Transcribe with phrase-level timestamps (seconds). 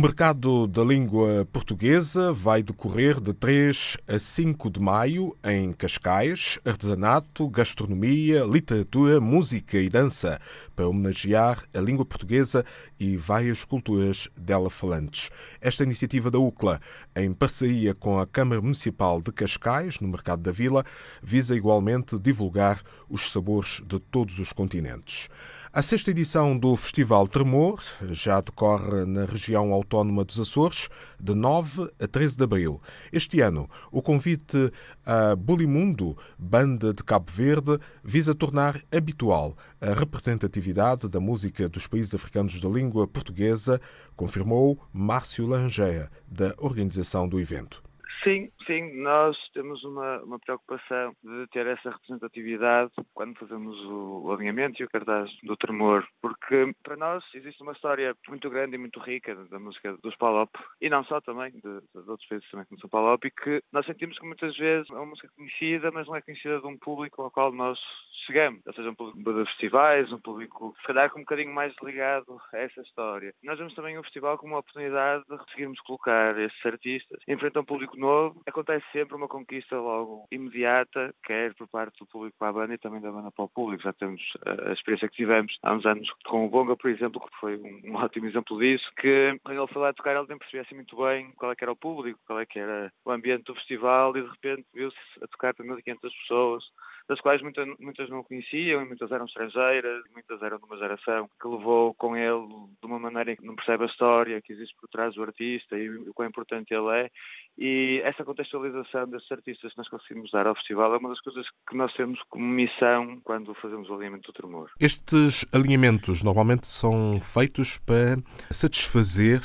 [0.00, 7.46] mercado da língua portuguesa vai decorrer de 3 a 5 de maio em Cascais, artesanato,
[7.50, 10.40] gastronomia, literatura, música e dança,
[10.74, 12.64] para homenagear a língua portuguesa
[12.98, 15.28] e várias culturas dela falantes.
[15.60, 16.80] Esta iniciativa da UCLA,
[17.14, 20.82] em parceria com a Câmara Municipal de Cascais, no Mercado da Vila,
[21.22, 25.28] visa igualmente divulgar os sabores de todos os continentes.
[25.72, 27.80] A sexta edição do Festival Tremor
[28.10, 30.88] já decorre na região autónoma dos Açores,
[31.20, 32.82] de 9 a 13 de abril.
[33.12, 34.72] Este ano, o convite
[35.06, 42.16] a Bulimundo, banda de Cabo Verde, visa tornar habitual a representatividade da música dos países
[42.16, 43.80] africanos da língua portuguesa,
[44.16, 47.80] confirmou Márcio Langeia, da organização do evento.
[48.22, 54.32] Sim, sim, nós temos uma, uma preocupação de ter essa representatividade quando fazemos o, o
[54.32, 58.78] alinhamento e o cartaz do tremor, porque para nós existe uma história muito grande e
[58.78, 60.50] muito rica da música dos Palop,
[60.82, 63.86] e não só também, de, de outros países também como são Palop, e que nós
[63.86, 67.22] sentimos que muitas vezes é uma música conhecida, mas não é conhecida de um público
[67.22, 67.78] ao qual nós
[68.26, 71.72] chegamos, ou seja, um público de festivais, um público se calhar com um bocadinho mais
[71.82, 73.32] ligado a essa história.
[73.42, 77.56] Nós vemos também o festival como uma oportunidade de conseguirmos colocar esses artistas em frente
[77.56, 78.09] a um público novo.
[78.46, 82.78] Acontece sempre uma conquista logo imediata, quer por parte do público para a banda e
[82.78, 83.82] também da banda para o público.
[83.82, 84.20] Já temos
[84.68, 87.94] a experiência que tivemos há uns anos com o Bonga, por exemplo, que foi um,
[87.94, 91.30] ótimo exemplo disso, que quando ele foi lá tocar ele nem percebia assim muito bem
[91.32, 94.22] qual é que era o público, qual é que era o ambiente do festival e
[94.22, 96.64] de repente viu-se a tocar para 1.500 pessoas
[97.10, 101.92] das quais muitas, não conheciam, muitas eram estrangeiras, muitas eram de uma geração que levou
[101.94, 102.46] com ele
[102.80, 105.76] de uma maneira em que não percebe a história que existe por trás do artista
[105.76, 107.10] e o quão importante ele é.
[107.58, 111.44] E essa contextualização desses artistas que nós conseguimos dar ao festival é uma das coisas
[111.68, 114.70] que nós temos como missão quando fazemos o alinhamento do tremor.
[114.78, 118.18] Estes alinhamentos normalmente são feitos para
[118.52, 119.40] satisfazer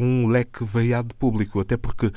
[0.00, 2.12] um leque variado de público, até porque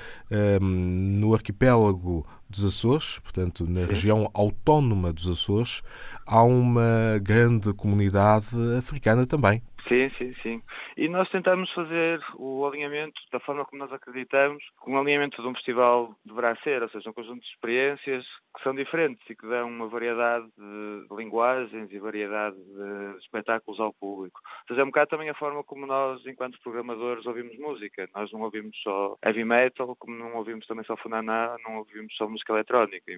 [0.62, 5.82] um, no arquipélago dos Açores, portanto, na região autónoma dos Açores,
[6.26, 9.62] há uma grande comunidade africana também.
[9.88, 10.62] Sim, sim, sim.
[10.96, 15.48] E nós tentamos fazer o alinhamento da forma como nós acreditamos que um alinhamento de
[15.48, 19.46] um festival deverá ser, ou seja, um conjunto de experiências que são diferentes e que
[19.46, 24.40] dão uma variedade de linguagens e variedade de espetáculos ao público.
[24.62, 28.08] Ou seja, é um bocado também a forma como nós, enquanto programadores, ouvimos música.
[28.16, 32.30] Nós não ouvimos só heavy metal, como não ouvimos também só funaná, não ouvimos só
[32.30, 33.12] música eletrónica.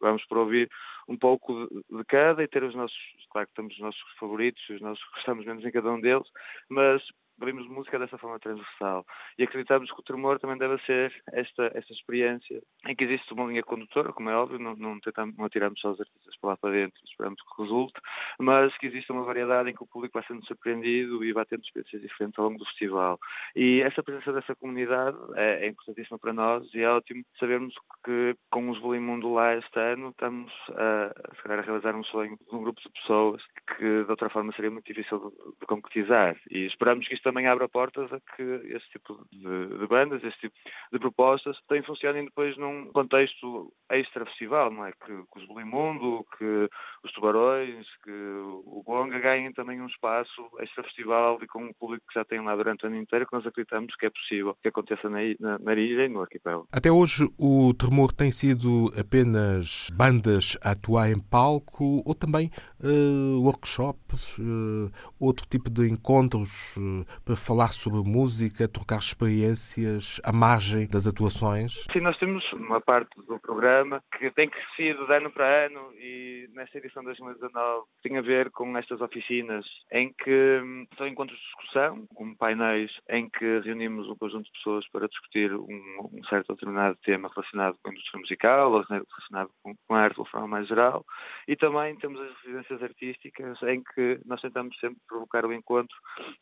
[0.00, 0.70] Vamos por ouvir
[1.08, 2.96] um pouco de cada e ter os nossos,
[3.30, 6.28] claro que temos os nossos favoritos, os nossos gostamos menos em cada um deles,
[6.68, 7.02] mas
[7.40, 9.04] ouvimos música dessa forma transversal
[9.38, 13.46] e acreditamos que o tremor também deve ser esta, esta experiência em que existe uma
[13.46, 16.56] linha condutora, como é óbvio, não, não, tentamos, não atiramos só os artistas para lá
[16.56, 18.00] para dentro, esperamos que resulte,
[18.38, 21.62] mas que existe uma variedade em que o público vai sendo surpreendido e vai tendo
[21.62, 23.18] experiências diferentes ao longo do festival.
[23.54, 27.74] E essa presença dessa comunidade é, é importantíssima para nós e é ótimo sabermos
[28.04, 31.12] que com os Mundo lá este ano estamos a,
[31.48, 33.42] a, a realizar um sonho de um grupo de pessoas
[33.76, 37.48] que de outra forma seria muito difícil de, de concretizar e esperamos que isto também
[37.48, 40.54] abra portas a que esse tipo de, de bandas, esse tipo
[40.92, 44.92] de propostas também funcionem depois num contexto extra-festival, não é?
[44.92, 46.68] Que, que os Bolimundo, que
[47.02, 52.14] os Tubarões, que o Bonga ganhem também um espaço extra-festival e com um público que
[52.14, 55.10] já tem lá durante o ano inteiro, que nós acreditamos que é possível que aconteça
[55.10, 56.68] na, na, na ilha e no arquipélago.
[56.70, 63.42] Até hoje o Tremor tem sido apenas bandas a atuar em palco ou também uh,
[63.42, 70.86] workshops, uh, outro tipo de encontros uh, para falar sobre música, trocar experiências à margem
[70.86, 71.84] das atuações?
[71.92, 76.48] Sim, nós temos uma parte do programa que tem crescido de ano para ano e
[76.54, 81.38] nesta edição de 2019 tem a ver com estas oficinas em que hum, são encontros
[81.38, 86.24] de discussão, com painéis em que reunimos um conjunto de pessoas para discutir um, um
[86.24, 90.30] certo determinado tema relacionado com a indústria musical ou relacionado com, a arte de uma
[90.30, 91.04] forma mais geral
[91.46, 95.96] e também temos as residências artísticas em que nós tentamos sempre provocar o encontro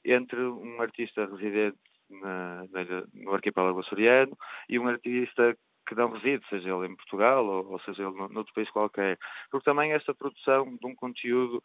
[0.05, 1.79] entre um artista residente
[2.11, 2.65] na,
[3.13, 4.37] no arquipélago açoriano
[4.69, 5.57] e um artista
[5.87, 9.19] que não reside, seja ele em Portugal ou, ou seja ele noutro país qualquer.
[9.51, 11.63] Porque também esta produção de um conteúdo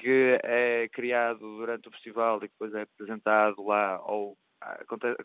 [0.00, 4.36] que é criado durante o festival e que depois é apresentado lá ou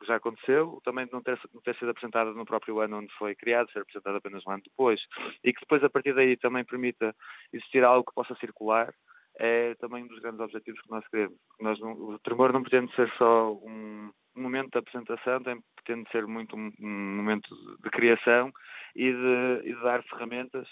[0.05, 3.71] já aconteceu, também não ter, não ter sido apresentada no próprio ano onde foi criado,
[3.71, 4.99] ser apresentada apenas um ano depois,
[5.43, 7.15] e que depois a partir daí também permita
[7.53, 8.93] existir algo que possa circular,
[9.39, 11.37] é também um dos grandes objetivos que nós queremos.
[11.59, 16.25] Nós não, o tremor não pretende ser só um, momento da apresentação tem, pretende ser
[16.27, 17.49] muito um, um momento
[17.83, 18.51] de criação
[18.95, 20.67] e de, e de, dar ferramentas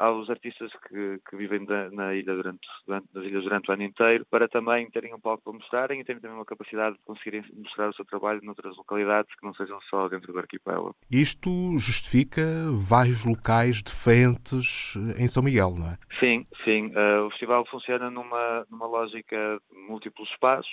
[0.00, 3.82] aos artistas que, que vivem da, na ilha durante, durante, nas ilhas durante o ano
[3.82, 7.44] inteiro para também terem um palco para mostrarem e terem também uma capacidade de conseguirem
[7.54, 10.96] mostrar o seu trabalho noutras localidades que não sejam só dentro do arquipélago.
[11.10, 12.42] Isto justifica
[12.72, 15.98] vários locais diferentes em São Miguel, não é?
[16.18, 16.86] Sim, sim.
[16.86, 20.72] Uh, o festival funciona numa, numa lógica de múltiplos espaços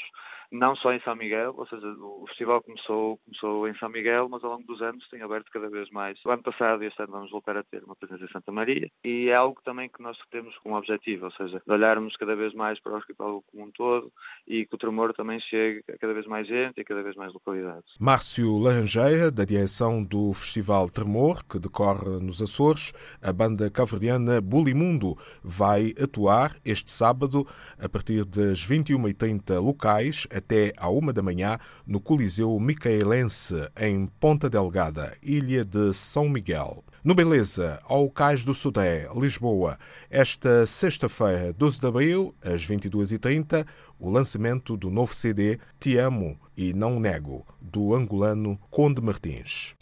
[0.51, 4.43] não só em São Miguel, ou seja, o festival começou, começou em São Miguel, mas
[4.43, 6.17] ao longo dos anos tem aberto cada vez mais.
[6.25, 8.89] O ano passado e este ano vamos voltar a ter uma presença em Santa Maria
[9.03, 12.53] e é algo também que nós temos como objetivo, ou seja, de olharmos cada vez
[12.53, 14.11] mais para o arquipélago como um todo
[14.47, 17.15] e que o tremor também chegue a cada vez mais gente e a cada vez
[17.15, 17.93] mais localidades.
[17.99, 25.15] Márcio Laranjeira, da direção do Festival Tremor, que decorre nos Açores, a banda caverdiana Bulimundo
[25.43, 27.45] vai atuar este sábado
[27.77, 34.49] a partir das 21h30 locais até à uma da manhã no Coliseu Micaelense, em Ponta
[34.49, 36.83] Delgada, Ilha de São Miguel.
[37.03, 39.77] No Beleza, ao Cais do Sudé, Lisboa,
[40.09, 43.65] esta sexta-feira, 12 de abril, às 22h30,
[43.99, 49.75] o lançamento do novo CD Te Amo e Não Nego, do angolano Conde Martins.